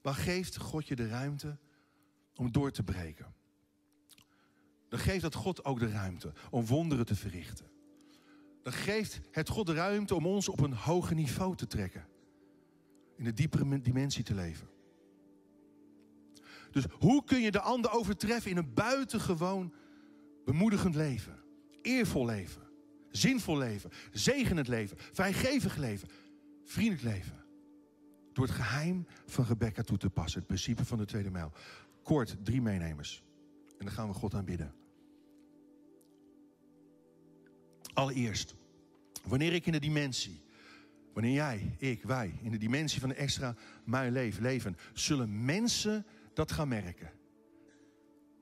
[0.00, 1.58] dan geeft God je de ruimte
[2.36, 3.34] om door te breken.
[4.88, 7.70] Dan geeft dat God ook de ruimte om wonderen te verrichten.
[8.62, 12.06] Dan geeft het God de ruimte om ons op een hoger niveau te trekken
[13.16, 14.68] in de diepere dimensie te leven.
[16.70, 19.74] Dus hoe kun je de ander overtreffen in een buitengewoon
[20.44, 21.38] bemoedigend leven?
[21.82, 22.62] Eervol leven,
[23.10, 26.08] zinvol leven, zegenend leven, vrijgevig leven,
[26.64, 27.44] vriendelijk leven.
[28.32, 31.52] Door het geheim van Rebecca toe te passen, het principe van de tweede mijl.
[32.02, 33.22] Kort, drie meenemers.
[33.78, 34.74] En dan gaan we God aanbidden.
[37.94, 38.54] Allereerst,
[39.24, 40.42] wanneer ik in de dimensie
[41.12, 46.06] Wanneer jij, ik, wij in de dimensie van de extra mijn leven, leven, zullen mensen
[46.34, 47.10] dat gaan merken.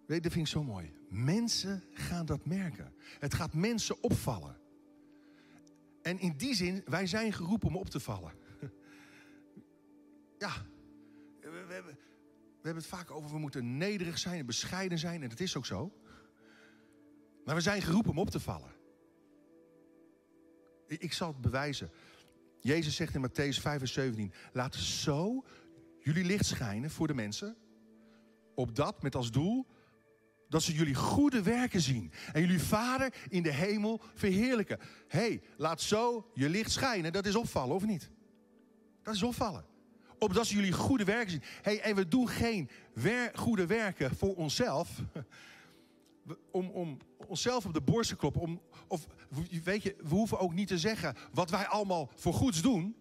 [0.06, 0.92] Weet, dat vind ik zo mooi.
[1.08, 2.92] Mensen gaan dat merken.
[3.18, 4.56] Het gaat mensen opvallen.
[6.02, 8.32] En in die zin, wij zijn geroepen om op te vallen.
[10.38, 10.52] Ja,
[11.40, 11.94] we, we,
[12.60, 15.22] we hebben het vaak over we moeten nederig zijn en bescheiden zijn.
[15.22, 15.92] En dat is ook zo.
[17.44, 18.72] Maar we zijn geroepen om op te vallen.
[20.86, 21.90] Ik, zal het bewijzen.
[22.60, 25.44] Jezus zegt in Matthäus 5 17, laat zo
[25.98, 27.56] jullie licht schijnen voor de mensen.
[28.54, 29.66] Op dat met als doel
[30.48, 32.12] dat ze jullie goede werken zien.
[32.32, 34.78] En jullie Vader in de hemel verheerlijken.
[35.08, 37.12] hey, laat zo je licht schijnen.
[37.12, 38.10] Dat is opvallen, of niet?
[39.02, 39.69] Dat is opvallen.
[40.20, 41.42] Opdat ze jullie goede werken zien.
[41.62, 42.70] hey, en we doen geen
[43.34, 44.90] goede werken voor onszelf.
[46.50, 48.40] Om, om onszelf op de borst te kloppen.
[48.40, 49.06] Om, of
[49.64, 52.94] weet je, we hoeven ook niet te zeggen wat wij allemaal voor goeds doen.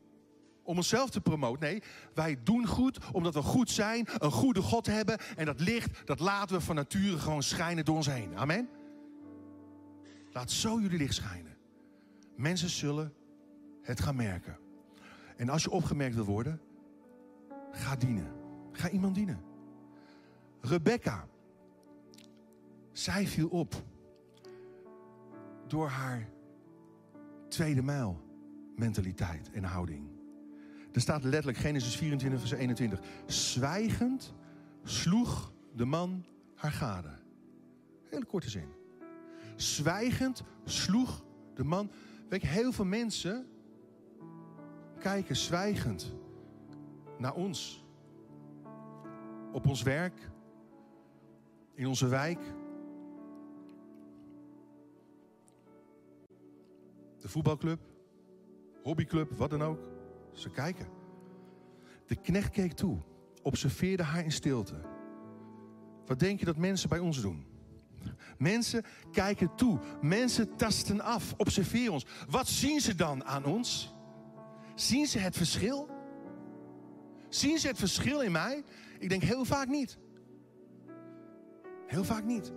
[0.63, 1.69] Om onszelf te promoten.
[1.69, 1.81] Nee,
[2.13, 5.17] wij doen goed omdat we goed zijn, een goede God hebben.
[5.35, 8.37] En dat licht, dat laten we van nature gewoon schijnen door ons heen.
[8.37, 8.69] Amen.
[10.31, 11.57] Laat zo jullie licht schijnen.
[12.35, 13.13] Mensen zullen
[13.81, 14.57] het gaan merken.
[15.37, 16.61] En als je opgemerkt wil worden,
[17.71, 18.31] ga dienen.
[18.71, 19.41] Ga iemand dienen.
[20.61, 21.27] Rebecca,
[22.91, 23.83] zij viel op
[25.67, 26.29] door haar
[27.47, 28.21] tweede mijl
[28.75, 30.07] mentaliteit en houding.
[30.91, 32.99] Er staat letterlijk Genesis 24, vers 21.
[33.25, 34.33] Zwijgend
[34.83, 37.17] sloeg de man haar gade.
[38.09, 38.67] Hele korte zin.
[39.55, 41.91] Zwijgend sloeg de man.
[42.29, 43.47] Weet je, heel veel mensen
[44.99, 46.13] kijken zwijgend
[47.19, 47.83] naar ons.
[49.51, 50.29] Op ons werk,
[51.73, 52.39] in onze wijk,
[57.17, 57.79] de voetbalclub,
[58.83, 59.79] hobbyclub, wat dan ook.
[60.31, 60.87] Ze kijken.
[62.05, 62.97] De knecht keek toe,
[63.41, 64.81] observeerde haar in stilte.
[66.05, 67.45] Wat denk je dat mensen bij ons doen?
[68.37, 72.05] Mensen kijken toe, mensen tasten af, observeren ons.
[72.29, 73.93] Wat zien ze dan aan ons?
[74.75, 75.98] Zien ze het verschil?
[77.29, 78.63] Zien ze het verschil in mij?
[78.99, 79.97] Ik denk heel vaak niet.
[81.87, 82.51] Heel vaak niet.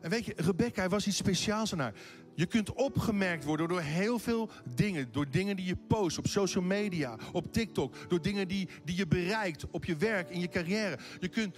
[0.00, 1.94] En weet je, Rebecca was iets speciaals aan haar.
[2.34, 5.12] Je kunt opgemerkt worden door heel veel dingen.
[5.12, 7.94] Door dingen die je post op social media, op TikTok.
[8.08, 10.98] Door dingen die, die je bereikt op je werk, in je carrière.
[11.18, 11.56] Je kunt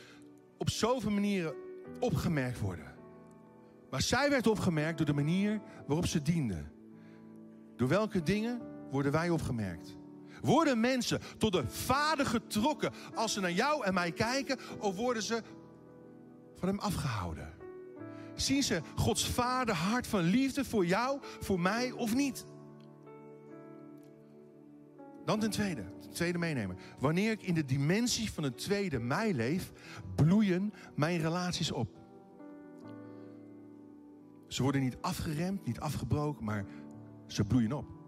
[0.58, 1.54] op zoveel manieren
[2.00, 2.94] opgemerkt worden.
[3.90, 6.64] Maar zij werd opgemerkt door de manier waarop ze diende.
[7.76, 9.96] Door welke dingen worden wij opgemerkt?
[10.42, 15.22] Worden mensen tot de Vader getrokken als ze naar jou en mij kijken, of worden
[15.22, 15.42] ze
[16.56, 17.54] van hem afgehouden?
[18.34, 22.46] Zien ze Gods Vader hart van liefde voor jou, voor mij of niet?
[25.24, 26.76] Dan ten tweede, ten tweede meenemen.
[26.98, 29.72] Wanneer ik in de dimensie van een tweede mij leef,
[30.14, 32.00] bloeien mijn relaties op.
[34.48, 36.66] Ze worden niet afgeremd, niet afgebroken, maar
[37.26, 38.01] ze bloeien op.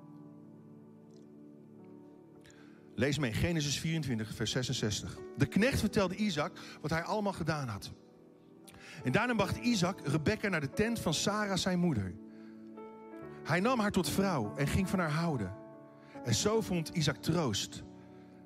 [2.95, 5.19] Lees mee, Genesis 24, vers 66.
[5.37, 7.93] De knecht vertelde Isaac wat hij allemaal gedaan had.
[9.05, 12.15] En daarna bracht Isaac Rebecca naar de tent van Sarah, zijn moeder.
[13.45, 15.55] Hij nam haar tot vrouw en ging van haar houden.
[16.25, 17.83] En zo vond Isaac troost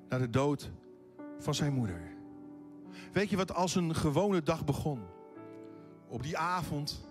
[0.09, 0.71] na de dood
[1.39, 2.01] van zijn moeder.
[3.11, 5.01] Weet je wat als een gewone dag begon?
[6.07, 7.07] Op die avond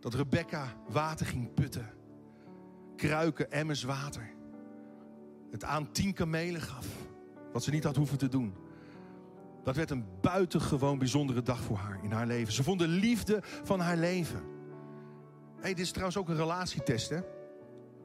[0.00, 1.90] dat Rebecca water ging putten.
[2.96, 4.35] Kruiken, emmers water.
[5.50, 6.86] Het aan tien kamelen gaf.
[7.52, 8.54] Wat ze niet had hoeven te doen.
[9.64, 12.52] Dat werd een buitengewoon bijzondere dag voor haar in haar leven.
[12.52, 14.42] Ze vond de liefde van haar leven.
[15.62, 17.20] dit is trouwens ook een relatietest, hè?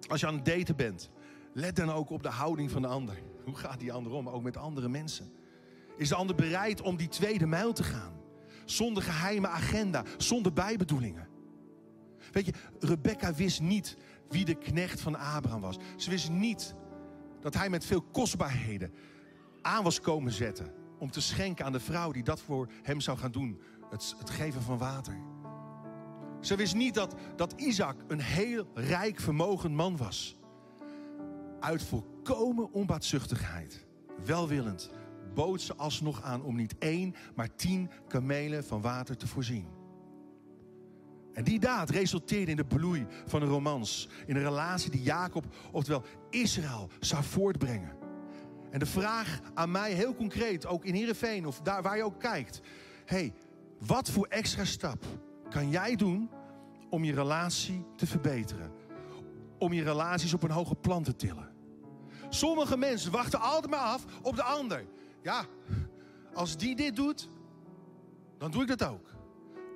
[0.08, 1.10] Als je aan het daten bent,
[1.54, 3.22] let dan ook op de houding van de ander.
[3.44, 5.32] Hoe gaat die ander om, ook met andere mensen?
[5.98, 8.14] Is de ander bereid om die tweede mijl te gaan?
[8.66, 11.28] Zonder geheime agenda, zonder bijbedoelingen.
[12.32, 13.98] Weet je, Rebecca wist niet
[14.30, 15.78] wie de knecht van Abraham was.
[15.98, 16.76] Ze wist niet
[17.42, 18.94] dat hij met veel kostbaarheden
[19.62, 20.74] aan was komen zetten.
[21.00, 23.62] Om te schenken aan de vrouw die dat voor hem zou gaan doen.
[23.90, 25.18] Het, het geven van water.
[26.42, 30.38] Ze wist niet dat, dat Isaac een heel rijk, vermogend man was.
[31.60, 33.86] Uit volkomen onbaatzuchtigheid,
[34.26, 34.92] welwillend,
[35.34, 39.81] bood ze alsnog aan om niet één, maar tien kamelen van water te voorzien.
[41.34, 44.10] En die daad resulteerde in de bloei van een romans.
[44.26, 47.96] In een relatie die Jacob, oftewel Israël, zou voortbrengen.
[48.70, 52.20] En de vraag aan mij heel concreet, ook in Heerenveen of daar waar je ook
[52.20, 52.62] kijkt.
[53.06, 53.34] hey,
[53.80, 55.06] wat voor extra stap
[55.50, 56.30] kan jij doen
[56.90, 58.72] om je relatie te verbeteren?
[59.58, 61.50] Om je relaties op een hoger plan te tillen?
[62.30, 64.86] Sommige mensen wachten altijd maar af op de ander.
[65.22, 65.46] Ja,
[66.34, 67.30] als die dit doet,
[68.38, 69.10] dan doe ik dat ook.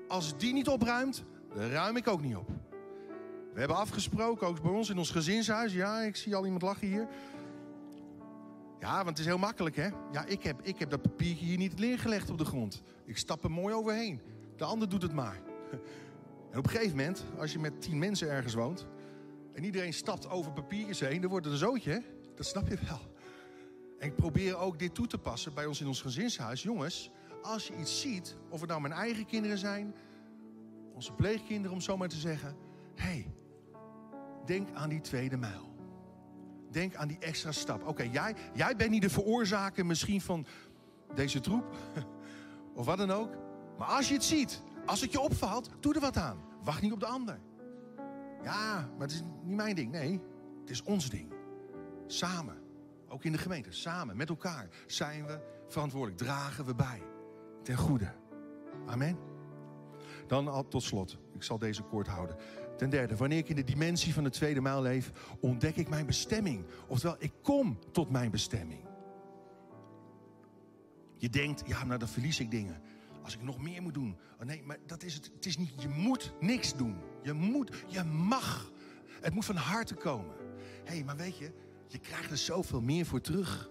[0.08, 1.24] Als die niet opruimt,
[1.56, 2.48] dan ruim ik ook niet op.
[3.54, 5.74] We hebben afgesproken, ook bij ons in ons gezinshuis.
[5.74, 7.08] Ja, ik zie al iemand lachen hier.
[8.80, 9.90] Ja, want het is heel makkelijk, hè?
[10.12, 12.84] Ja, ik heb, ik heb dat papiertje hier niet neergelegd op de grond.
[13.06, 14.22] Ik stap er mooi overheen.
[14.56, 15.40] De ander doet het maar.
[16.52, 18.88] En op een gegeven moment, als je met tien mensen ergens woont...
[19.54, 22.00] en iedereen stapt over papiertjes heen, dan wordt het een zootje, hè?
[22.36, 23.00] Dat snap je wel.
[24.00, 26.64] En ik probeer ook dit toe te passen bij ons in ons gezinshuis.
[26.64, 29.96] Jongens, als je iets ziet, of het nou mijn eigen kinderen zijn...
[30.96, 32.56] onze pleegkinderen, om zo maar te zeggen...
[32.96, 33.34] hey,
[34.46, 35.74] denk aan die tweede mijl.
[36.72, 37.88] Denk aan die extra stap.
[37.88, 40.46] Oké, jij, jij bent niet de veroorzaker misschien van
[41.14, 41.76] deze troep.
[42.76, 43.38] Of wat dan ook.
[43.78, 46.38] Maar als je het ziet, als het je opvalt, doe er wat aan.
[46.64, 47.40] Wacht niet op de ander.
[48.44, 49.92] Ja, maar het is niet mijn ding.
[49.92, 50.22] Nee,
[50.62, 51.34] het is ons ding.
[52.08, 52.58] Samen.
[53.08, 53.72] Ook in de gemeente.
[53.72, 56.18] Samen, met elkaar zijn we verantwoordelijk.
[56.22, 57.02] Dragen we bij.
[57.64, 58.14] Ten goede.
[58.86, 59.35] Amen.
[60.28, 61.18] Dan al tot slot.
[61.34, 62.36] Ik zal deze kort houden.
[62.78, 66.06] Ten derde, wanneer ik in de dimensie van de tweede mijl leef, ontdek ik mijn
[66.06, 66.66] bestemming.
[66.88, 68.80] Oftewel, ik kom tot mijn bestemming.
[71.18, 72.82] Je denkt, ja, nou dan verlies ik dingen.
[73.24, 74.18] Als ik nog meer moet doen.
[74.40, 75.32] Oh nee, maar dat is het.
[75.36, 76.96] Het is niet, je moet niks doen.
[77.22, 78.72] Je moet, je mag.
[79.22, 80.36] Het moet van harte komen.
[80.84, 81.52] Hé, hey, maar weet je,
[81.88, 83.70] je krijgt er zoveel meer voor terug.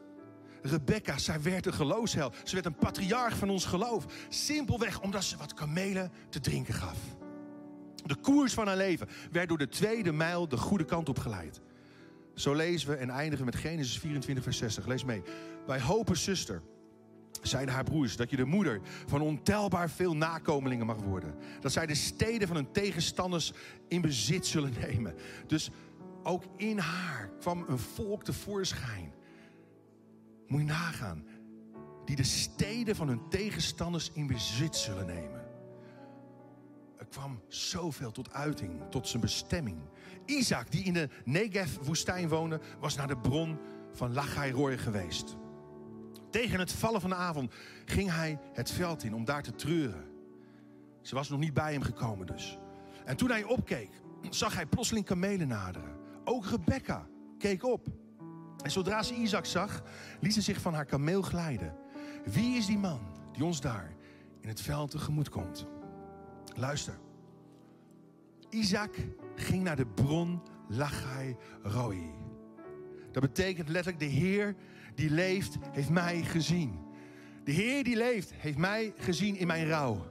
[0.66, 2.36] Rebecca, zij werd een geloofsheld.
[2.44, 4.04] Ze werd een patriarch van ons geloof.
[4.28, 6.98] Simpelweg omdat ze wat kamelen te drinken gaf.
[8.04, 11.60] De koers van haar leven werd door de tweede mijl de goede kant op geleid.
[12.34, 14.86] Zo lezen we en eindigen met Genesis 24, vers 60.
[14.86, 15.22] Lees mee.
[15.66, 16.62] Wij hopen, zuster,
[17.42, 21.34] zeiden haar broers, dat je de moeder van ontelbaar veel nakomelingen mag worden.
[21.60, 23.52] Dat zij de steden van hun tegenstanders
[23.88, 25.14] in bezit zullen nemen.
[25.46, 25.70] Dus
[26.22, 29.12] ook in haar kwam een volk tevoorschijn.
[30.46, 31.24] Moet je nagaan.
[32.04, 35.42] Die de steden van hun tegenstanders in bezit zullen nemen.
[36.98, 39.78] Er kwam zoveel tot uiting, tot zijn bestemming.
[40.24, 43.58] Isaac, die in de Negev-woestijn woonde, was naar de bron
[43.92, 45.36] van Lachai geweest.
[46.30, 50.04] Tegen het vallen van de avond ging hij het veld in om daar te treuren.
[51.02, 52.58] Ze was nog niet bij hem gekomen dus.
[53.04, 53.90] En toen hij opkeek,
[54.30, 55.96] zag hij plotseling kamelen naderen.
[56.24, 57.06] Ook Rebecca
[57.38, 57.86] keek op.
[58.64, 59.82] En zodra ze Isaac zag,
[60.20, 61.76] liet ze zich van haar kameel glijden.
[62.24, 63.00] Wie is die man
[63.32, 63.94] die ons daar
[64.40, 65.66] in het veld tegemoet komt?
[66.54, 66.98] Luister.
[68.50, 68.94] Isaac
[69.36, 72.10] ging naar de bron Lachai Roi.
[73.12, 74.54] Dat betekent letterlijk de Heer
[74.94, 76.78] die leeft heeft mij gezien.
[77.44, 80.06] De Heer die leeft heeft mij gezien in mijn rouw.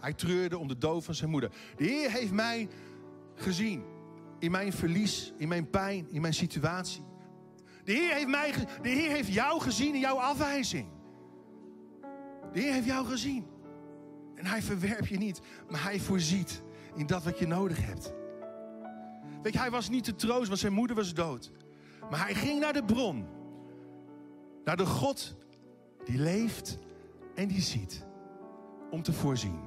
[0.00, 1.50] Hij treurde om de dood van zijn moeder.
[1.76, 2.68] De Heer heeft mij
[3.34, 3.82] gezien
[4.38, 7.12] in mijn verlies, in mijn pijn, in mijn situatie.
[7.84, 10.88] De Heer heeft, mij, de Heer heeft jou gezien in jouw afwijzing.
[12.52, 13.46] De Heer heeft jou gezien.
[14.34, 16.62] En hij verwerpt je niet, maar hij voorziet
[16.94, 18.12] in dat wat je nodig hebt.
[19.42, 21.50] Weet je, hij was niet te troost, want zijn moeder was dood.
[22.10, 23.26] Maar hij ging naar de bron.
[24.64, 25.36] Naar de God
[26.04, 26.78] die leeft
[27.34, 28.06] en die ziet.
[28.90, 29.60] Om te voorzien.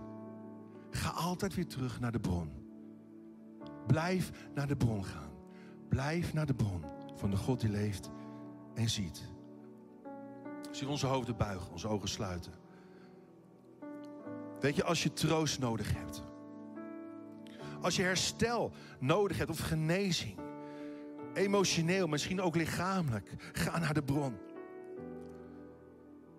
[0.89, 2.51] Ga altijd weer terug naar de bron.
[3.87, 5.31] Blijf naar de bron gaan.
[5.89, 8.09] Blijf naar de bron van de God die leeft
[8.73, 9.21] en ziet.
[10.71, 12.51] Zie onze hoofden buigen, onze ogen sluiten.
[14.59, 16.23] Weet je, als je troost nodig hebt.
[17.81, 20.39] Als je herstel nodig hebt of genezing.
[21.33, 23.33] Emotioneel, misschien ook lichamelijk.
[23.53, 24.37] Ga naar de bron.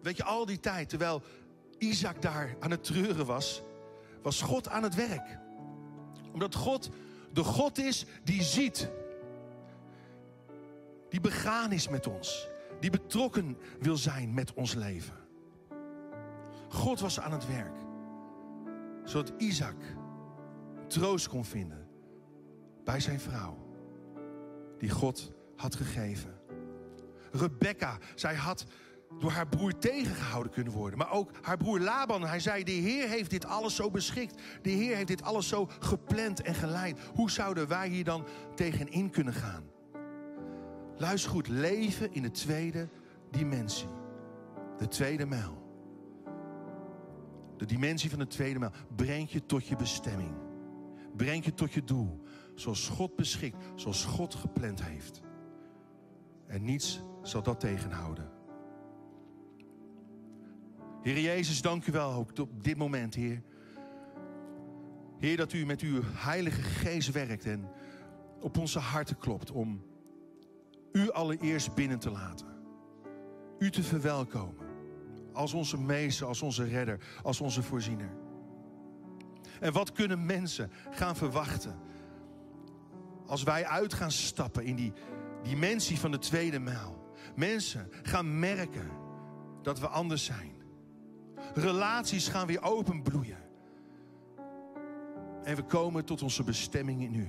[0.03, 1.22] Weet je, al die tijd, terwijl
[1.79, 3.62] Isaac daar aan het treuren was,
[4.22, 5.39] was God aan het werk.
[6.33, 6.91] Omdat God
[7.33, 8.91] de God is die ziet.
[11.09, 12.49] Die begaan is met ons.
[12.81, 15.15] Die betrokken wil zijn met ons leven.
[16.69, 17.77] God was aan het werk.
[19.05, 19.77] Zodat Isaac
[20.87, 21.89] troost kon vinden
[22.85, 23.67] bij zijn vrouw.
[24.79, 26.41] Die God had gegeven.
[27.33, 28.67] Rebecca, zij had
[29.19, 30.99] door haar broer tegengehouden kunnen worden.
[30.99, 34.41] Maar ook haar broer Laban, hij zei, de Heer heeft dit alles zo beschikt.
[34.63, 36.99] De Heer heeft dit alles zo gepland en geleid.
[37.15, 39.65] Hoe zouden wij hier dan tegenin kunnen gaan?
[40.99, 42.89] Luister goed, leven in de tweede
[43.31, 43.89] dimensie.
[44.77, 45.67] De tweede mijl.
[47.57, 50.35] De dimensie van de tweede mijl brengt je tot je bestemming.
[51.17, 52.23] Brengt je tot je doel.
[52.55, 55.21] Zoals God beschikt, zoals God gepland heeft.
[56.47, 58.31] En niets zal dat tegenhouden.
[61.03, 63.43] Heer Jezus, dank u wel ook op dit moment, Heer.
[65.19, 67.69] Heer, dat u met uw heilige geest werkt en
[68.41, 69.83] op onze harten klopt om
[70.93, 72.47] u allereerst binnen te laten.
[73.59, 74.66] U te verwelkomen
[75.32, 78.11] als onze meester, als onze redder, als onze voorziener.
[79.61, 81.78] En wat kunnen mensen gaan verwachten
[83.26, 84.93] als wij uit gaan stappen in die
[85.43, 87.12] dimensie van de tweede mijl?
[87.36, 88.91] Mensen gaan merken
[89.62, 90.53] dat we anders zijn.
[91.55, 93.39] Relaties gaan weer openbloeien.
[95.43, 97.28] En we komen tot onze bestemming in u.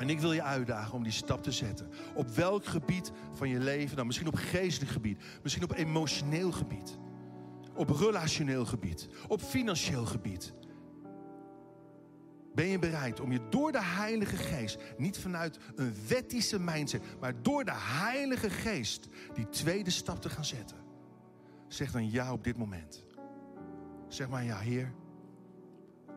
[0.00, 1.88] En ik wil je uitdagen om die stap te zetten.
[2.14, 4.06] Op welk gebied van je leven dan?
[4.06, 6.98] Misschien op geestelijk gebied, misschien op emotioneel gebied,
[7.74, 10.52] op relationeel gebied, op financieel gebied.
[12.54, 17.42] Ben je bereid om je door de Heilige Geest, niet vanuit een wettische mindset, maar
[17.42, 20.76] door de Heilige Geest die tweede stap te gaan zetten?
[21.68, 23.04] Zeg dan ja op dit moment.
[24.08, 24.92] Zeg maar ja, Heer.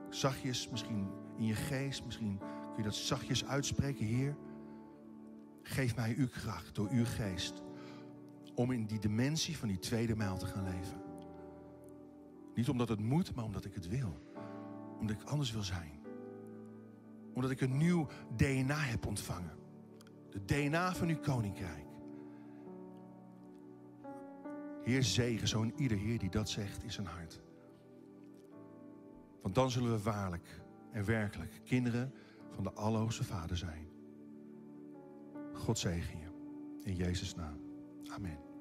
[0.10, 1.08] Zachtjes, misschien
[1.38, 2.40] in je geest, misschien
[2.74, 4.36] kun je dat zachtjes uitspreken, Heer.
[5.62, 7.62] Geef mij uw kracht door uw geest
[8.56, 11.02] om in die dimensie van die tweede mijl te gaan leven.
[12.54, 14.22] Niet omdat het moet, maar omdat ik het wil.
[15.00, 15.92] Omdat ik anders wil zijn.
[17.34, 19.58] Omdat ik een nieuw DNA heb ontvangen.
[20.30, 21.86] De DNA van uw koninkrijk.
[24.84, 27.42] Heer zegen zo'n ieder Heer die dat zegt in zijn hart.
[29.42, 30.62] Want dan zullen we waarlijk
[30.92, 32.14] en werkelijk kinderen
[32.54, 33.88] van de Allerhoogste Vader zijn.
[35.54, 36.28] God zegen je.
[36.84, 37.58] In Jezus' naam.
[38.10, 38.53] Amen.